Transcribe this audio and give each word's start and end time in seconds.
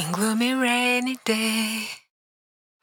On 0.00 0.12
gloomy 0.12 0.54
rainy 0.54 1.18
day, 1.26 1.84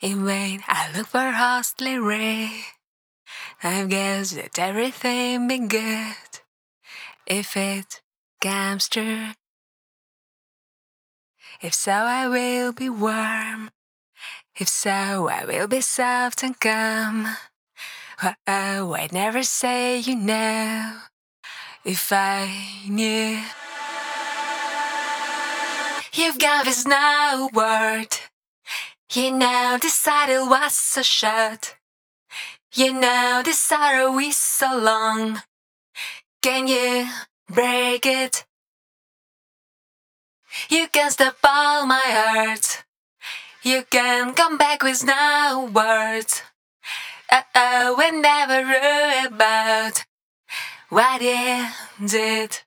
in 0.02 0.24
vain 0.24 0.62
I 0.68 0.92
look 0.96 1.08
for 1.08 1.32
hostly 1.32 1.98
ray. 1.98 2.52
I 3.64 3.86
guess 3.86 4.34
that 4.34 4.60
everything 4.60 5.48
be 5.48 5.58
good 5.58 6.30
if 7.26 7.58
it 7.58 8.02
comes 8.40 8.88
true. 8.88 9.30
If 11.60 11.74
so, 11.74 11.92
I 11.92 12.28
will 12.28 12.72
be 12.72 12.88
warm. 12.88 13.72
If 14.56 14.70
so, 14.70 15.28
I 15.28 15.44
will 15.46 15.68
be 15.68 15.82
soft 15.82 16.44
and 16.44 16.60
calm. 16.60 17.36
Oh, 18.22 18.36
oh 18.48 18.94
I'd 18.94 19.12
never 19.12 19.42
say 19.42 19.98
you 19.98 20.16
know 20.16 21.00
if 21.84 22.12
I 22.14 22.86
knew. 22.88 23.42
You've 26.18 26.40
got 26.40 26.66
this 26.66 26.84
now 26.88 27.48
word. 27.54 28.08
You 29.14 29.30
know 29.30 29.78
decided 29.80 30.50
was 30.50 30.76
so 30.76 31.04
short. 31.04 31.76
You 32.74 32.92
know 32.94 33.44
the 33.46 33.54
sorrow 33.54 34.18
is 34.18 34.36
so 34.36 34.76
long. 34.76 35.44
Can 36.42 36.68
you 36.68 37.08
break 37.48 38.08
it? 38.08 38.46
You 40.72 40.88
can 40.88 41.12
stop 41.12 41.38
all 41.44 41.86
my 41.86 42.02
heart. 42.04 42.84
You 43.62 43.84
can 43.88 44.34
come 44.34 44.58
back 44.58 44.82
with 44.82 45.06
no 45.06 45.70
words. 45.72 46.42
Uh 47.32 47.44
oh, 47.54 47.96
we 47.96 48.10
never 48.20 48.64
knew 48.66 49.28
about 49.28 50.04
what 50.90 51.22
is 51.22 52.14
it. 52.16 52.64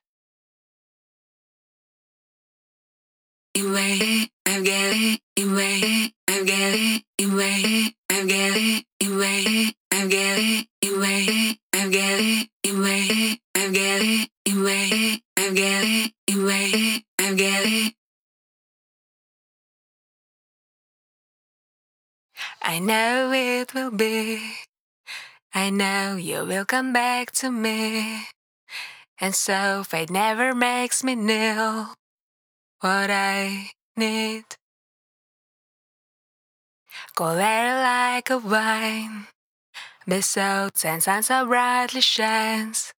I 22.63 22.79
know 22.79 23.31
it 23.33 23.73
will 23.73 23.91
be. 23.91 24.39
I 25.53 25.69
know 25.69 26.15
you 26.15 26.45
will 26.45 26.63
come 26.63 26.93
back 26.93 27.31
to 27.33 27.51
me. 27.51 28.27
And 29.19 29.35
so 29.35 29.83
fate 29.83 30.09
never 30.09 30.55
makes 30.55 31.03
me 31.03 31.15
kneel 31.15 31.93
what 32.81 33.09
I 33.11 33.71
need. 33.95 34.43
Color 37.15 37.35
like 37.37 38.29
a 38.29 38.37
wine, 38.37 39.27
besought 40.07 40.83
and 40.83 41.01
sun 41.01 41.23
so 41.23 41.45
brightly 41.45 42.01
shines. 42.01 42.93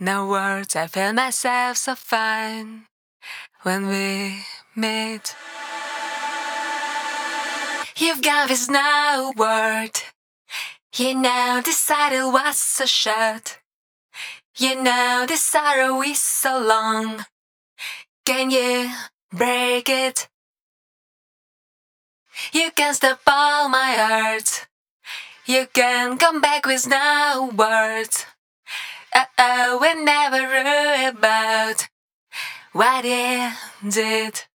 No 0.00 0.26
words, 0.26 0.74
I 0.74 0.86
feel 0.86 1.12
myself 1.12 1.76
so 1.76 1.94
fine 1.94 2.86
when 3.62 3.86
we 3.86 4.44
meet. 4.74 5.36
You've 7.96 8.22
got 8.22 8.48
this 8.48 8.68
no 8.68 9.32
word. 9.36 9.92
You 10.96 11.14
now 11.14 11.60
title 11.62 12.32
was 12.32 12.58
so 12.58 12.86
short. 12.86 13.58
You 14.56 14.82
know 14.82 15.26
the 15.28 15.36
sorrow 15.36 16.02
is 16.02 16.20
so 16.20 16.58
long. 16.58 17.24
Can 18.24 18.50
you 18.50 18.90
break 19.32 19.88
it? 19.88 20.28
You 22.52 22.70
can 22.70 22.94
stop 22.94 23.20
all 23.26 23.68
my 23.68 23.92
heart. 23.92 24.66
You 25.46 25.66
can 25.72 26.18
come 26.18 26.40
back 26.40 26.66
with 26.66 26.86
no 26.86 27.50
words. 27.56 28.26
Uh 29.14 29.24
oh, 29.38 29.78
we 29.80 29.94
never 30.04 30.42
worry 30.42 31.06
about 31.06 31.88
what 32.72 33.04
it. 33.04 34.46